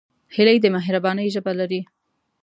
هیلۍ 0.35 0.57
د 0.61 0.65
مهربانۍ 0.75 1.27
ژبه 1.35 1.51
لري 1.59 1.81